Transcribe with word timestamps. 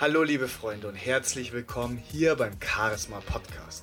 Hallo 0.00 0.22
liebe 0.22 0.46
Freunde 0.46 0.86
und 0.86 0.94
herzlich 0.94 1.52
willkommen 1.52 1.96
hier 1.96 2.36
beim 2.36 2.52
Charisma 2.60 3.18
Podcast. 3.18 3.82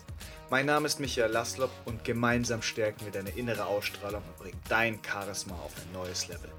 Mein 0.50 0.66
Name 0.66 0.86
ist 0.86 1.02
Michael 1.02 1.30
Laslop 1.30 1.72
und 1.84 2.06
gemeinsam 2.06 2.62
stärken 2.62 3.04
wir 3.04 3.12
deine 3.12 3.32
innere 3.32 3.66
Ausstrahlung 3.66 4.24
und 4.24 4.38
bringen 4.38 4.62
dein 4.70 4.98
Charisma 5.04 5.56
auf 5.56 5.74
ein 5.76 5.92
neues 5.92 6.30
Level. 6.30 6.50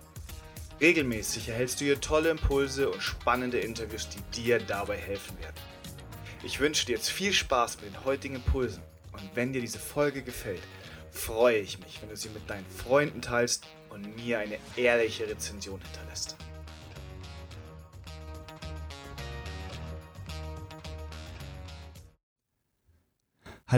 Regelmäßig 0.78 1.48
erhältst 1.48 1.80
du 1.80 1.86
hier 1.86 1.98
tolle 1.98 2.28
Impulse 2.28 2.90
und 2.90 3.02
spannende 3.02 3.58
Interviews, 3.58 4.10
die 4.10 4.42
dir 4.42 4.58
dabei 4.58 4.98
helfen 4.98 5.38
werden. 5.38 5.56
Ich 6.44 6.60
wünsche 6.60 6.84
dir 6.84 6.96
jetzt 6.96 7.08
viel 7.08 7.32
Spaß 7.32 7.80
mit 7.80 7.94
den 7.94 8.04
heutigen 8.04 8.34
Impulsen 8.34 8.82
und 9.12 9.22
wenn 9.32 9.54
dir 9.54 9.62
diese 9.62 9.78
Folge 9.78 10.20
gefällt, 10.20 10.60
freue 11.10 11.60
ich 11.60 11.78
mich, 11.78 12.02
wenn 12.02 12.10
du 12.10 12.16
sie 12.18 12.28
mit 12.28 12.50
deinen 12.50 12.66
Freunden 12.66 13.22
teilst 13.22 13.64
und 13.88 14.16
mir 14.16 14.38
eine 14.38 14.58
ehrliche 14.76 15.26
Rezension 15.26 15.80
hinterlässt. 15.80 16.36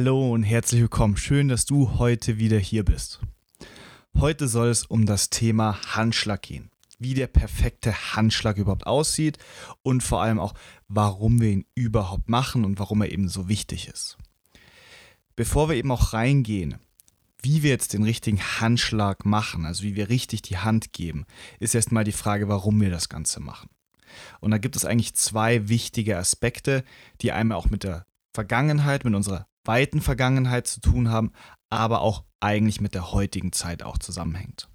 Hallo 0.01 0.33
und 0.33 0.45
herzlich 0.45 0.81
willkommen. 0.81 1.17
Schön, 1.17 1.49
dass 1.49 1.65
du 1.65 1.99
heute 1.99 2.39
wieder 2.39 2.61
hier 2.61 2.85
bist. 2.85 3.19
Heute 4.17 4.47
soll 4.47 4.69
es 4.69 4.85
um 4.85 5.07
das 5.07 5.29
Thema 5.29 5.77
Handschlag 5.97 6.41
gehen. 6.43 6.71
Wie 7.01 7.15
der 7.15 7.27
perfekte 7.27 8.15
Handschlag 8.15 8.59
überhaupt 8.59 8.87
aussieht 8.87 9.39
und 9.83 10.05
vor 10.05 10.23
allem 10.23 10.39
auch, 10.39 10.55
warum 10.87 11.41
wir 11.41 11.51
ihn 11.51 11.67
überhaupt 11.75 12.29
machen 12.29 12.65
und 12.65 12.79
warum 12.79 13.01
er 13.01 13.11
eben 13.11 13.29
so 13.29 13.49
wichtig 13.49 13.89
ist. 13.89 14.19
Bevor 15.35 15.69
wir 15.69 15.75
eben 15.75 15.91
auch 15.91 16.13
reingehen, 16.13 16.77
wie 17.43 17.65
wir 17.65 17.71
jetzt 17.71 17.93
den 17.93 18.05
richtigen 18.05 18.39
Handschlag 18.41 19.25
machen, 19.25 19.67
also 19.67 19.83
wie 19.83 19.97
wir 19.97 20.11
richtig 20.11 20.43
die 20.43 20.59
Hand 20.59 20.93
geben, 20.93 21.27
ist 21.59 21.75
erstmal 21.75 22.05
die 22.05 22.13
Frage, 22.13 22.49
warum 22.49 22.81
wir 22.81 22.91
das 22.91 23.09
Ganze 23.09 23.41
machen. 23.41 23.69
Und 24.39 24.53
da 24.53 24.59
gibt 24.59 24.77
es 24.77 24.85
eigentlich 24.85 25.17
zwei 25.17 25.69
wichtige 25.69 26.17
Aspekte, 26.17 26.85
die 27.21 27.33
einmal 27.33 27.59
auch 27.59 27.69
mit 27.69 27.83
der 27.83 28.07
Vergangenheit, 28.33 29.05
mit 29.05 29.17
unserer 29.17 29.49
weiten 29.65 30.01
Vergangenheit 30.01 30.67
zu 30.67 30.81
tun 30.81 31.11
haben, 31.11 31.33
aber 31.71 32.01
auch 32.01 32.25
eigentlich 32.41 32.81
mit 32.81 32.95
der 32.95 33.13
heutigen 33.13 33.53
Zeit 33.53 33.83
auch 33.83 33.99
zusammenhängt. 33.99 34.69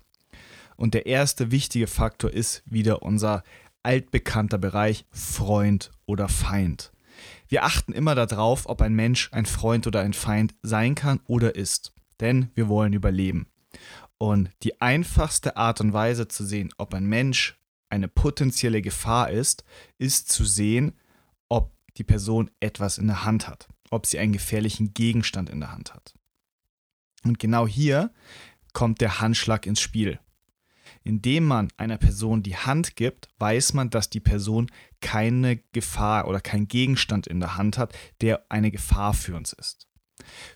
Und 0.76 0.94
der 0.94 1.06
erste 1.06 1.52
wichtige 1.52 1.88
Faktor 1.88 2.32
ist 2.32 2.64
wieder 2.66 3.04
unser 3.04 3.44
altbekannter 3.84 4.58
Bereich 4.58 5.06
Freund 5.12 5.92
oder 6.06 6.30
Feind. 6.30 6.92
Wir 7.48 7.64
achten 7.64 7.94
immer 7.94 8.16
darauf, 8.16 8.68
ob 8.68 8.82
ein 8.82 8.94
Mensch 8.94 9.30
ein 9.32 9.46
Freund 9.46 9.86
oder 9.88 10.02
ein 10.02 10.14
Feind 10.14 10.56
sein 10.64 10.96
kann 10.96 11.20
oder 11.28 11.56
ist, 11.56 11.94
denn 12.20 12.50
wir 12.56 12.68
wollen 12.70 12.94
überleben. 12.94 13.48
Und 14.18 14.50
die 14.64 14.82
einfachste 14.82 15.58
Art 15.58 15.82
und 15.82 15.94
Weise 15.94 16.28
zu 16.28 16.46
sehen, 16.46 16.72
ob 16.78 16.94
ein 16.94 17.06
Mensch 17.06 17.60
eine 17.90 18.08
potenzielle 18.08 18.82
Gefahr 18.82 19.30
ist, 19.30 19.64
ist 19.98 20.32
zu 20.32 20.46
sehen, 20.46 20.98
ob 21.50 21.74
die 21.98 22.04
Person 22.04 22.50
etwas 22.60 22.98
in 22.98 23.08
der 23.08 23.26
Hand 23.26 23.48
hat 23.48 23.68
ob 23.94 24.06
sie 24.06 24.20
einen 24.20 24.34
gefährlichen 24.34 24.94
Gegenstand 24.94 25.50
in 25.50 25.60
der 25.60 25.72
Hand 25.72 25.94
hat. 25.94 26.14
Und 27.24 27.40
genau 27.40 27.68
hier 27.68 28.12
kommt 28.74 29.02
der 29.02 29.22
Handschlag 29.22 29.66
ins 29.66 29.80
Spiel. 29.80 30.20
Indem 31.04 31.46
man 31.46 31.70
einer 31.78 31.98
Person 31.98 32.44
die 32.44 32.56
Hand 32.56 32.96
gibt, 32.96 33.30
weiß 33.38 33.74
man, 33.74 33.90
dass 33.90 34.10
die 34.10 34.20
Person 34.20 34.72
keine 35.02 35.58
Gefahr 35.72 36.28
oder 36.28 36.40
keinen 36.40 36.68
Gegenstand 36.68 37.28
in 37.28 37.40
der 37.40 37.58
Hand 37.58 37.78
hat, 37.78 37.94
der 38.22 38.46
eine 38.50 38.72
Gefahr 38.72 39.14
für 39.14 39.36
uns 39.36 39.54
ist. 39.54 39.88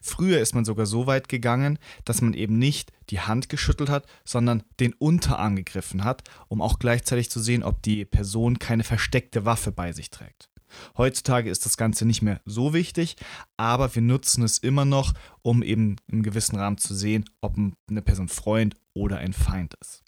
Früher 0.01 0.39
ist 0.39 0.55
man 0.55 0.65
sogar 0.65 0.85
so 0.85 1.07
weit 1.07 1.27
gegangen, 1.27 1.79
dass 2.05 2.21
man 2.21 2.33
eben 2.33 2.57
nicht 2.57 2.91
die 3.09 3.19
Hand 3.19 3.49
geschüttelt 3.49 3.89
hat, 3.89 4.05
sondern 4.23 4.63
den 4.79 4.93
Unterarm 4.93 5.55
gegriffen 5.55 6.03
hat, 6.03 6.23
um 6.47 6.61
auch 6.61 6.79
gleichzeitig 6.79 7.29
zu 7.29 7.41
sehen, 7.41 7.63
ob 7.63 7.81
die 7.81 8.05
Person 8.05 8.59
keine 8.59 8.83
versteckte 8.83 9.45
Waffe 9.45 9.71
bei 9.71 9.91
sich 9.91 10.09
trägt. 10.09 10.49
Heutzutage 10.97 11.49
ist 11.49 11.65
das 11.65 11.77
Ganze 11.77 12.05
nicht 12.05 12.21
mehr 12.21 12.41
so 12.45 12.73
wichtig, 12.73 13.15
aber 13.55 13.93
wir 13.95 14.01
nutzen 14.01 14.43
es 14.43 14.57
immer 14.57 14.85
noch, 14.85 15.13
um 15.41 15.63
eben 15.63 15.95
im 16.07 16.23
gewissen 16.23 16.57
Rahmen 16.57 16.77
zu 16.77 16.93
sehen, 16.93 17.25
ob 17.41 17.57
eine 17.57 18.01
Person 18.01 18.27
Freund 18.27 18.75
oder 18.93 19.17
ein 19.17 19.33
Feind 19.33 19.73
ist. 19.81 20.03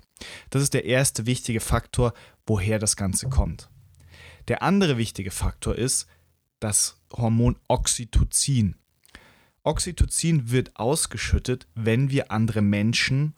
Das 0.49 0.61
ist 0.61 0.73
der 0.73 0.85
erste 0.85 1.25
wichtige 1.25 1.59
Faktor, 1.59 2.13
woher 2.45 2.79
das 2.79 2.95
Ganze 2.95 3.29
kommt. 3.29 3.69
Der 4.47 4.63
andere 4.63 4.97
wichtige 4.97 5.31
Faktor 5.31 5.75
ist 5.75 6.07
das 6.59 6.99
Hormon 7.13 7.57
Oxytocin. 7.67 8.75
Oxytocin 9.63 10.51
wird 10.51 10.75
ausgeschüttet, 10.75 11.67
wenn 11.75 12.09
wir 12.09 12.31
andere 12.31 12.61
Menschen 12.61 13.35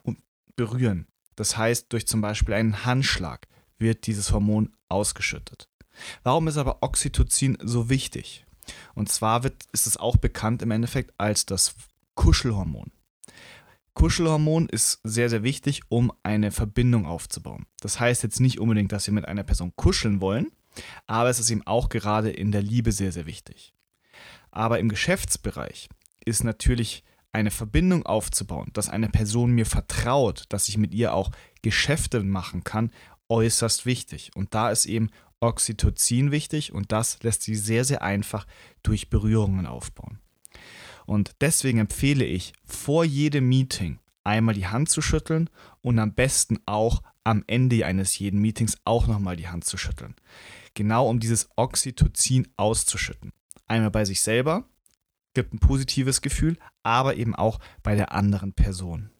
berühren. 0.55 1.07
Das 1.35 1.57
heißt, 1.57 1.91
durch 1.91 2.07
zum 2.07 2.21
Beispiel 2.21 2.53
einen 2.53 2.85
Handschlag 2.85 3.47
wird 3.77 4.07
dieses 4.07 4.31
Hormon 4.31 4.75
ausgeschüttet. 4.89 5.67
Warum 6.23 6.47
ist 6.47 6.57
aber 6.57 6.81
Oxytocin 6.81 7.57
so 7.62 7.89
wichtig? 7.89 8.45
Und 8.94 9.09
zwar 9.09 9.44
wird, 9.44 9.63
ist 9.72 9.88
es 9.88 9.97
auch 9.97 10.17
bekannt 10.17 10.62
im 10.62 10.72
Endeffekt 10.72 11.13
als 11.17 11.45
das 11.45 11.75
Kuschelhormon. 12.16 12.91
Kuschelhormon 13.94 14.69
ist 14.69 15.01
sehr, 15.03 15.29
sehr 15.29 15.44
wichtig, 15.44 15.81
um 15.90 16.13
eine 16.23 16.51
Verbindung 16.51 17.06
aufzubauen. 17.06 17.66
Das 17.81 18.00
heißt 18.00 18.23
jetzt 18.23 18.40
nicht 18.40 18.59
unbedingt, 18.59 18.91
dass 18.91 19.07
wir 19.07 19.13
mit 19.13 19.28
einer 19.28 19.44
Person 19.44 19.73
kuscheln 19.75 20.22
wollen, 20.22 20.51
aber 21.07 21.29
es 21.29 21.40
ist 21.40 21.50
eben 21.50 21.66
auch 21.67 21.90
gerade 21.90 22.31
in 22.31 22.51
der 22.51 22.61
Liebe 22.61 22.91
sehr, 22.91 23.11
sehr 23.11 23.25
wichtig. 23.25 23.73
Aber 24.51 24.79
im 24.79 24.90
Geschäftsbereich 24.90 25.90
ist 26.23 26.44
natürlich 26.44 27.03
eine 27.34 27.51
Verbindung 27.51 28.06
aufzubauen, 28.06 28.69
dass 28.73 28.90
eine 28.90 29.09
Person 29.09 29.51
mir 29.51 29.66
vertraut, 29.66 30.45
dass 30.50 30.67
ich 30.67 30.78
mit 30.78 30.94
ihr 30.94 31.13
auch 31.13 31.31
Geschäfte 31.61 32.22
machen 32.23 32.63
kann, 32.63 32.91
äußerst 33.29 33.85
wichtig. 33.85 34.31
Und 34.35 34.53
da 34.53 34.69
ist 34.69 34.85
eben 34.85 35.09
Oxytocin 35.41 36.31
wichtig 36.31 36.72
und 36.72 36.91
das 36.91 37.22
lässt 37.24 37.44
sich 37.44 37.62
sehr, 37.62 37.84
sehr 37.84 38.02
einfach 38.02 38.47
durch 38.84 39.09
Berührungen 39.09 39.66
aufbauen. 39.66 40.19
Und 41.06 41.31
deswegen 41.41 41.79
empfehle 41.79 42.24
ich, 42.24 42.53
vor 42.63 43.03
jedem 43.03 43.50
Meeting 43.50 44.00
einmal 44.24 44.56
die 44.56 44.68
Hand 44.68 44.90
zu 44.90 45.02
schütteln 45.02 45.50
und 45.81 46.00
am 46.00 46.13
besten 46.13 46.59
auch 46.66 47.02
am 47.24 47.44
Ende 47.47 47.85
eines 47.85 48.18
jeden 48.18 48.40
Meetings 48.40 48.78
auch 48.85 49.07
nochmal 49.07 49.35
die 49.35 49.47
Hand 49.47 49.66
zu 49.66 49.78
schütteln. 49.78 50.16
Genau 50.74 51.09
um 51.09 51.19
dieses 51.19 51.50
Oxytocin 51.56 52.47
auszuschütten. 52.58 53.34
Einmal 53.68 53.91
bei 53.91 54.06
sich 54.06 54.22
selber, 54.22 54.66
gibt 55.34 55.53
ein 55.53 55.59
positives 55.59 56.22
Gefühl, 56.22 56.58
aber 56.84 57.16
eben 57.16 57.35
auch 57.35 57.59
bei 57.84 57.96
der 57.96 58.12
anderen 58.12 58.53
Person. 58.53 59.12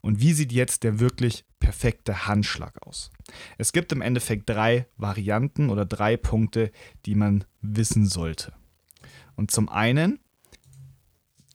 Und 0.00 0.20
wie 0.20 0.32
sieht 0.32 0.52
jetzt 0.52 0.82
der 0.82 0.98
wirklich 0.98 1.44
perfekte 1.58 2.26
Handschlag 2.26 2.80
aus? 2.86 3.10
Es 3.58 3.72
gibt 3.72 3.92
im 3.92 4.00
Endeffekt 4.00 4.48
drei 4.48 4.86
Varianten 4.96 5.70
oder 5.70 5.84
drei 5.84 6.16
Punkte, 6.16 6.72
die 7.06 7.14
man 7.14 7.44
wissen 7.60 8.06
sollte. 8.06 8.54
Und 9.36 9.50
zum 9.50 9.68
einen, 9.68 10.18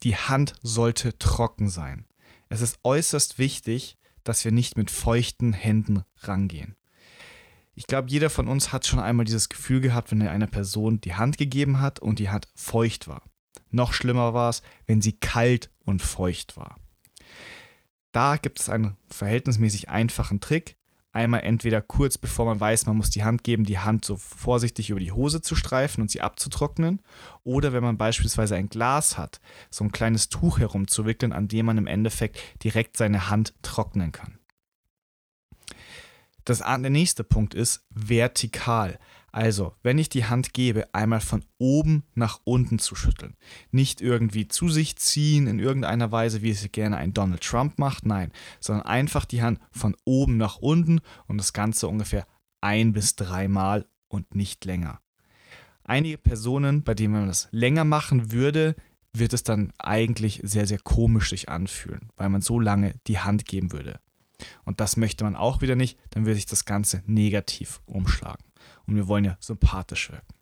die 0.04 0.16
Hand 0.16 0.54
sollte 0.62 1.18
trocken 1.18 1.70
sein. 1.70 2.06
Es 2.50 2.62
ist 2.62 2.80
äußerst 2.84 3.40
wichtig, 3.40 3.98
dass 4.24 4.46
wir 4.46 4.52
nicht 4.52 4.78
mit 4.78 4.92
feuchten 4.92 5.54
Händen 5.54 6.04
rangehen. 6.20 6.76
Ich 7.74 7.88
glaube, 7.88 8.10
jeder 8.10 8.30
von 8.30 8.48
uns 8.48 8.72
hat 8.72 8.86
schon 8.86 9.00
einmal 9.00 9.26
dieses 9.26 9.50
Gefühl 9.50 9.82
gehabt, 9.82 10.12
wenn 10.12 10.22
er 10.22 10.32
einer 10.32 10.48
Person 10.48 11.02
die 11.02 11.16
Hand 11.16 11.38
gegeben 11.38 11.82
hat 11.82 12.00
und 12.00 12.20
die 12.20 12.30
Hand 12.30 12.48
feucht 12.56 13.08
war. 13.08 13.24
Noch 13.70 13.92
schlimmer 13.92 14.34
war 14.34 14.50
es, 14.50 14.62
wenn 14.86 15.02
sie 15.02 15.14
kalt 15.14 15.70
und 15.84 16.02
feucht 16.02 16.56
war. 16.56 16.78
Da 18.16 18.38
gibt 18.38 18.62
es 18.62 18.70
einen 18.70 18.96
verhältnismäßig 19.10 19.90
einfachen 19.90 20.40
Trick. 20.40 20.78
Einmal 21.12 21.42
entweder 21.42 21.82
kurz 21.82 22.18
bevor 22.18 22.46
man 22.46 22.62
weiß, 22.62 22.86
man 22.86 22.96
muss 22.96 23.10
die 23.10 23.26
Hand 23.26 23.44
geben, 23.44 23.66
die 23.66 23.80
Hand 23.80 24.06
so 24.06 24.16
vorsichtig 24.16 24.90
über 24.90 25.02
die 25.02 25.12
Hose 25.12 25.42
zu 25.42 25.54
streifen 25.54 26.02
und 26.02 26.10
sie 26.10 26.22
abzutrocknen. 26.22 27.02
Oder 27.44 27.74
wenn 27.74 27.84
man 27.84 27.98
beispielsweise 27.98 28.56
ein 28.56 28.70
Glas 28.70 29.18
hat, 29.18 29.42
so 29.70 29.84
ein 29.84 29.92
kleines 29.92 30.30
Tuch 30.30 30.60
herumzuwickeln, 30.60 31.34
an 31.34 31.50
dem 31.50 31.66
man 31.66 31.78
im 31.78 31.88
Endeffekt 31.88 32.40
direkt 32.64 32.96
seine 32.96 33.30
Hand 33.30 33.54
trocknen 33.64 34.14
kann. 34.14 34.40
Das, 36.46 36.60
der 36.60 36.78
nächste 36.78 37.26
Punkt 37.26 37.54
ist 37.54 37.86
vertikal. 37.90 38.98
Also, 39.36 39.74
wenn 39.84 39.98
ich 39.98 40.08
die 40.08 40.24
Hand 40.24 40.54
gebe, 40.54 40.96
einmal 40.96 41.20
von 41.20 41.44
oben 41.58 42.06
nach 42.14 42.40
unten 42.46 42.80
zu 42.80 42.96
schütteln. 42.96 43.36
Nicht 43.70 44.00
irgendwie 44.00 44.48
zu 44.48 44.70
sich 44.70 44.96
ziehen 44.96 45.48
in 45.48 45.60
irgendeiner 45.60 46.10
Weise, 46.10 46.42
wie 46.42 46.52
es 46.52 46.72
gerne 46.72 46.96
ein 46.96 47.14
Donald 47.14 47.42
Trump 47.44 47.78
macht, 47.78 48.06
nein, 48.06 48.32
sondern 48.62 48.86
einfach 48.86 49.26
die 49.26 49.42
Hand 49.42 49.60
von 49.72 49.94
oben 50.06 50.38
nach 50.38 50.60
unten 50.60 51.02
und 51.28 51.38
das 51.38 51.52
Ganze 51.52 51.90
ungefähr 51.90 52.26
ein 52.62 52.94
bis 52.94 53.18
dreimal 53.18 53.86
und 54.08 54.36
nicht 54.36 54.64
länger. 54.64 55.02
Einige 55.84 56.18
Personen, 56.18 56.84
bei 56.84 56.94
denen 56.94 57.16
man 57.16 57.28
das 57.28 57.50
länger 57.52 57.84
machen 57.84 58.32
würde, 58.32 58.74
wird 59.12 59.34
es 59.34 59.44
dann 59.44 59.74
eigentlich 59.78 60.40
sehr, 60.44 60.66
sehr 60.66 60.80
komisch 60.80 61.32
sich 61.32 61.50
anfühlen, 61.50 62.08
weil 62.16 62.30
man 62.30 62.40
so 62.40 62.58
lange 62.58 62.94
die 63.08 63.20
Hand 63.20 63.46
geben 63.46 63.74
würde. 63.74 64.00
Und 64.64 64.80
das 64.80 64.96
möchte 64.96 65.26
man 65.26 65.36
auch 65.36 65.60
wieder 65.60 65.76
nicht, 65.76 66.00
dann 66.12 66.26
würde 66.26 66.36
sich 66.36 66.46
das 66.46 66.64
Ganze 66.64 67.04
negativ 67.06 67.82
umschlagen 67.86 68.46
und 68.86 68.96
wir 68.96 69.08
wollen 69.08 69.26
ja 69.26 69.38
sympathisch 69.40 70.12
wirken. 70.12 70.34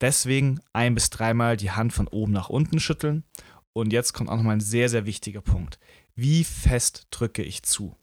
Deswegen 0.00 0.60
ein 0.72 0.94
bis 0.94 1.10
dreimal 1.10 1.56
die 1.56 1.70
Hand 1.70 1.92
von 1.92 2.08
oben 2.08 2.32
nach 2.32 2.50
unten 2.50 2.80
schütteln. 2.80 3.24
Und 3.72 3.92
jetzt 3.92 4.12
kommt 4.12 4.30
auch 4.30 4.36
nochmal 4.36 4.56
ein 4.56 4.60
sehr, 4.60 4.88
sehr 4.88 5.06
wichtiger 5.06 5.40
Punkt. 5.40 5.78
Wie 6.14 6.44
fest 6.44 7.06
drücke 7.10 7.42
ich 7.42 7.62
zu? 7.62 7.96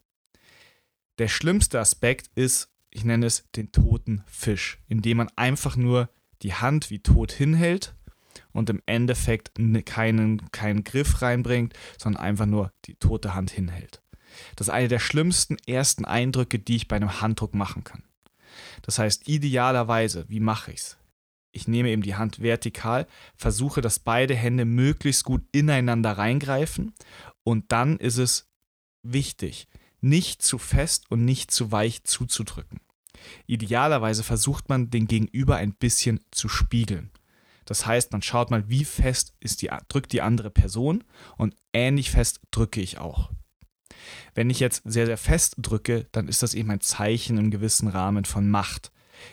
Der 1.17 1.27
schlimmste 1.27 1.79
Aspekt 1.79 2.29
ist, 2.35 2.69
ich 2.89 3.05
nenne 3.05 3.25
es 3.25 3.49
den 3.55 3.71
toten 3.71 4.23
Fisch, 4.25 4.79
indem 4.87 5.17
man 5.17 5.29
einfach 5.35 5.75
nur 5.75 6.09
die 6.41 6.53
Hand 6.53 6.89
wie 6.89 6.99
tot 6.99 7.31
hinhält 7.31 7.95
und 8.51 8.69
im 8.69 8.81
Endeffekt 8.85 9.51
keinen, 9.85 10.51
keinen 10.51 10.83
Griff 10.83 11.21
reinbringt, 11.21 11.73
sondern 11.97 12.21
einfach 12.21 12.47
nur 12.47 12.73
die 12.85 12.95
tote 12.95 13.33
Hand 13.33 13.51
hinhält. 13.51 14.01
Das 14.55 14.67
ist 14.67 14.73
eine 14.73 14.87
der 14.87 14.99
schlimmsten 14.99 15.57
ersten 15.67 16.05
Eindrücke, 16.05 16.59
die 16.59 16.77
ich 16.77 16.87
bei 16.87 16.95
einem 16.95 17.21
Handdruck 17.21 17.53
machen 17.53 17.83
kann. 17.83 18.03
Das 18.81 18.99
heißt, 18.99 19.27
idealerweise, 19.27 20.25
wie 20.27 20.39
mache 20.39 20.71
ich 20.71 20.79
es? 20.79 20.97
Ich 21.51 21.67
nehme 21.67 21.89
eben 21.89 22.01
die 22.01 22.15
Hand 22.15 22.41
vertikal, 22.41 23.07
versuche, 23.35 23.81
dass 23.81 23.99
beide 23.99 24.35
Hände 24.35 24.65
möglichst 24.65 25.25
gut 25.25 25.43
ineinander 25.51 26.13
reingreifen 26.17 26.93
und 27.43 27.71
dann 27.71 27.97
ist 27.97 28.17
es 28.17 28.49
wichtig, 29.03 29.67
nicht 29.99 30.41
zu 30.41 30.57
fest 30.57 31.05
und 31.09 31.25
nicht 31.25 31.51
zu 31.51 31.71
weich 31.71 32.03
zuzudrücken. 32.03 32.79
Idealerweise 33.45 34.23
versucht 34.23 34.69
man 34.69 34.89
den 34.89 35.07
Gegenüber 35.07 35.57
ein 35.57 35.73
bisschen 35.73 36.21
zu 36.31 36.49
spiegeln. 36.49 37.11
Das 37.65 37.85
heißt, 37.85 38.11
man 38.11 38.21
schaut 38.21 38.49
mal, 38.49 38.67
wie 38.69 38.85
fest 38.85 39.33
ist 39.39 39.61
die, 39.61 39.69
drückt 39.87 40.13
die 40.13 40.21
andere 40.21 40.49
Person 40.49 41.03
und 41.37 41.55
ähnlich 41.73 42.11
fest 42.11 42.41
drücke 42.49 42.81
ich 42.81 42.97
auch. 42.97 43.31
Wenn 44.35 44.49
ich 44.49 44.59
jetzt 44.59 44.83
sehr, 44.85 45.05
sehr 45.05 45.17
fest 45.17 45.55
drücke, 45.57 46.07
dann 46.11 46.27
ist 46.27 46.43
das 46.43 46.53
eben 46.53 46.71
ein 46.71 46.81
Zeichen 46.81 47.37
im 47.37 47.51
gewissen 47.51 47.87
Rahmen 47.87 48.25
von 48.25 48.49
Macht. 48.49 48.91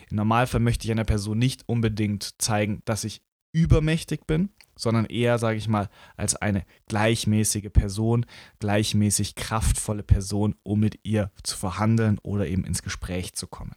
Im 0.09 0.17
Normalfall 0.17 0.59
möchte 0.59 0.85
ich 0.85 0.91
einer 0.91 1.05
Person 1.05 1.37
nicht 1.37 1.63
unbedingt 1.67 2.41
zeigen, 2.41 2.81
dass 2.85 3.03
ich 3.03 3.21
übermächtig 3.51 4.27
bin, 4.27 4.49
sondern 4.77 5.05
eher, 5.05 5.39
sage 5.39 5.57
ich 5.57 5.67
mal, 5.67 5.89
als 6.15 6.35
eine 6.35 6.65
gleichmäßige 6.87 7.69
Person, 7.71 8.25
gleichmäßig 8.59 9.35
kraftvolle 9.35 10.03
Person, 10.03 10.55
um 10.63 10.79
mit 10.79 10.99
ihr 11.03 11.31
zu 11.43 11.57
verhandeln 11.57 12.19
oder 12.19 12.47
eben 12.47 12.63
ins 12.63 12.83
Gespräch 12.83 13.33
zu 13.33 13.47
kommen. 13.47 13.75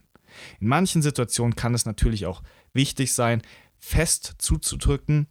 In 0.61 0.69
manchen 0.69 1.03
Situationen 1.03 1.57
kann 1.57 1.75
es 1.75 1.87
natürlich 1.87 2.27
auch 2.27 2.43
wichtig 2.73 3.13
sein, 3.15 3.43
fest 3.79 4.35
zuzudrücken, 4.39 5.27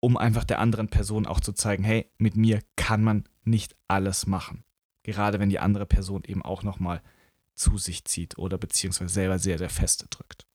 um 0.00 0.16
einfach 0.16 0.44
der 0.44 0.60
anderen 0.60 0.88
Person 0.88 1.26
auch 1.26 1.40
zu 1.40 1.52
zeigen, 1.52 1.84
hey, 1.84 2.10
mit 2.18 2.36
mir 2.36 2.60
kann 2.76 3.02
man 3.02 3.24
nicht 3.44 3.74
alles 3.88 4.26
machen. 4.26 4.62
Gerade 5.08 5.40
wenn 5.40 5.48
die 5.48 5.58
andere 5.58 5.86
Person 5.86 6.22
eben 6.26 6.42
auch 6.42 6.62
nochmal 6.62 7.00
zu 7.54 7.78
sich 7.78 8.04
zieht 8.04 8.36
oder 8.36 8.58
beziehungsweise 8.58 9.14
selber 9.14 9.38
sehr, 9.38 9.56
sehr 9.56 9.70
fest 9.70 10.04
drückt. 10.10 10.46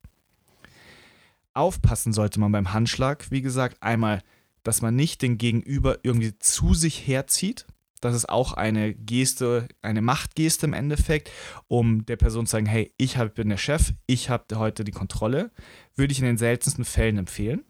Aufpassen 1.56 2.14
sollte 2.14 2.40
man 2.40 2.52
beim 2.52 2.72
Handschlag, 2.72 3.32
wie 3.32 3.42
gesagt, 3.42 3.82
einmal, 3.82 4.22
dass 4.62 4.84
man 4.84 4.96
nicht 4.96 5.24
den 5.24 5.40
Gegenüber 5.40 5.98
irgendwie 6.04 6.38
zu 6.38 6.76
sich 6.76 7.08
herzieht. 7.08 7.66
Das 8.00 8.14
ist 8.14 8.30
auch 8.30 8.54
eine 8.54 8.94
Geste, 8.94 9.68
eine 9.82 10.04
Machtgeste 10.04 10.68
im 10.68 10.74
Endeffekt, 10.74 11.32
um 11.68 12.06
der 12.06 12.18
Person 12.18 12.46
zu 12.46 12.52
sagen, 12.52 12.68
hey, 12.68 12.94
ich 12.98 13.18
bin 13.34 13.50
der 13.50 13.58
Chef, 13.58 13.94
ich 14.06 14.30
habe 14.30 14.56
heute 14.60 14.84
die 14.84 14.92
Kontrolle. 14.92 15.50
Würde 15.96 16.12
ich 16.12 16.20
in 16.20 16.26
den 16.26 16.38
seltensten 16.38 16.86
Fällen 16.86 17.18
empfehlen. 17.18 17.64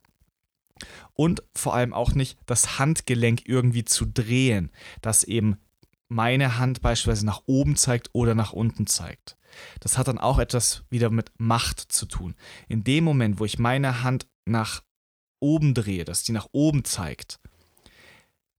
Und 1.14 1.44
vor 1.56 1.76
allem 1.76 1.94
auch 1.94 2.14
nicht 2.14 2.38
das 2.46 2.78
Handgelenk 2.78 3.48
irgendwie 3.48 3.86
zu 3.86 4.06
drehen, 4.06 4.70
dass 5.02 5.24
eben 5.24 5.56
meine 6.10 6.58
Hand 6.58 6.82
beispielsweise 6.82 7.26
nach 7.26 7.42
oben 7.46 7.76
zeigt 7.76 8.10
oder 8.14 8.36
nach 8.36 8.54
unten 8.54 8.88
zeigt. 8.88 9.38
Das 9.80 9.98
hat 9.98 10.08
dann 10.08 10.18
auch 10.18 10.40
etwas 10.40 10.84
wieder 10.90 11.10
mit 11.10 11.32
Macht 11.38 11.80
zu 11.80 12.06
tun. 12.06 12.36
In 12.68 12.84
dem 12.84 13.04
Moment, 13.04 13.40
wo 13.40 13.46
ich 13.46 13.60
meine 13.60 14.04
Hand 14.04 14.28
nach 14.46 14.84
oben 15.40 15.74
drehe, 15.74 16.06
dass 16.06 16.24
die 16.24 16.32
nach 16.32 16.48
oben 16.52 16.84
zeigt, 16.86 17.40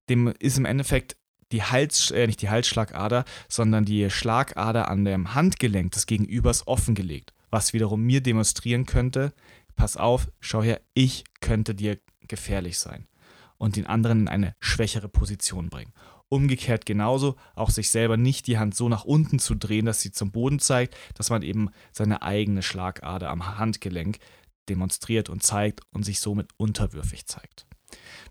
dem 0.08 0.28
ist 0.38 0.58
im 0.58 0.64
Endeffekt 0.64 1.16
die 1.52 1.62
Hals, 1.62 2.10
äh, 2.10 2.26
nicht 2.26 2.42
die 2.42 2.50
Halsschlagader, 2.50 3.24
sondern 3.48 3.84
die 3.84 4.10
Schlagader 4.10 4.88
an 4.88 5.04
dem 5.04 5.34
Handgelenk 5.34 5.92
des 5.92 6.06
Gegenübers 6.06 6.66
offengelegt, 6.66 7.32
was 7.50 7.72
wiederum 7.72 8.02
mir 8.02 8.20
demonstrieren 8.20 8.86
könnte, 8.86 9.32
pass 9.76 9.96
auf, 9.96 10.30
schau 10.40 10.62
her, 10.62 10.80
ich 10.94 11.24
könnte 11.40 11.74
dir 11.74 11.98
gefährlich 12.26 12.78
sein 12.78 13.06
und 13.64 13.76
den 13.76 13.86
anderen 13.86 14.20
in 14.20 14.28
eine 14.28 14.54
schwächere 14.60 15.08
Position 15.08 15.70
bringen. 15.70 15.94
Umgekehrt 16.28 16.84
genauso, 16.84 17.36
auch 17.54 17.70
sich 17.70 17.88
selber 17.88 18.18
nicht 18.18 18.46
die 18.46 18.58
Hand 18.58 18.74
so 18.74 18.90
nach 18.90 19.04
unten 19.04 19.38
zu 19.38 19.54
drehen, 19.54 19.86
dass 19.86 20.02
sie 20.02 20.12
zum 20.12 20.32
Boden 20.32 20.58
zeigt, 20.58 20.94
dass 21.14 21.30
man 21.30 21.40
eben 21.40 21.70
seine 21.90 22.20
eigene 22.20 22.62
Schlagader 22.62 23.30
am 23.30 23.56
Handgelenk 23.56 24.18
demonstriert 24.68 25.30
und 25.30 25.42
zeigt 25.42 25.80
und 25.92 26.02
sich 26.02 26.20
somit 26.20 26.50
unterwürfig 26.58 27.24
zeigt. 27.24 27.66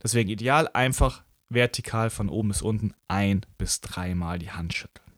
Deswegen 0.03 0.29
ideal 0.29 0.69
einfach 0.71 1.23
vertikal 1.49 2.11
von 2.11 2.29
oben 2.29 2.49
bis 2.49 2.61
unten 2.61 2.93
ein 3.07 3.41
bis 3.57 3.81
dreimal 3.81 4.37
die 4.37 4.51
Hand 4.51 4.75
schütteln. 4.75 5.13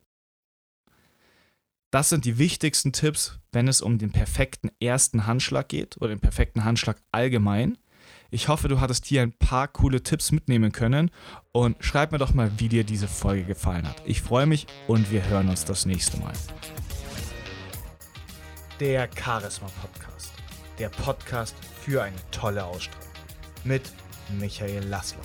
Das 1.91 2.07
sind 2.07 2.23
die 2.23 2.37
wichtigsten 2.37 2.93
Tipps, 2.93 3.39
wenn 3.51 3.67
es 3.67 3.81
um 3.81 3.97
den 3.97 4.13
perfekten 4.13 4.71
ersten 4.79 5.27
Handschlag 5.27 5.67
geht 5.67 5.97
oder 5.97 6.07
den 6.07 6.21
perfekten 6.21 6.63
Handschlag 6.63 7.01
allgemein. 7.11 7.77
Ich 8.31 8.47
hoffe, 8.47 8.67
du 8.67 8.81
hattest 8.81 9.05
hier 9.05 9.21
ein 9.21 9.31
paar 9.31 9.67
coole 9.67 10.01
Tipps 10.01 10.31
mitnehmen 10.31 10.71
können 10.71 11.11
und 11.51 11.77
schreib 11.79 12.11
mir 12.11 12.17
doch 12.17 12.33
mal, 12.33 12.51
wie 12.57 12.69
dir 12.69 12.83
diese 12.83 13.07
Folge 13.07 13.43
gefallen 13.43 13.87
hat. 13.87 14.01
Ich 14.05 14.21
freue 14.21 14.45
mich 14.45 14.67
und 14.87 15.11
wir 15.11 15.27
hören 15.27 15.49
uns 15.49 15.65
das 15.65 15.85
nächste 15.85 16.17
Mal. 16.17 16.33
Der 18.79 19.07
Charisma 19.15 19.69
Podcast. 19.81 20.33
Der 20.79 20.89
Podcast 20.89 21.55
für 21.81 22.03
eine 22.03 22.17
tolle 22.31 22.65
Ausstrahlung. 22.65 23.09
Mit 23.63 23.83
Michael 24.39 24.83
Laszlo. 24.85 25.21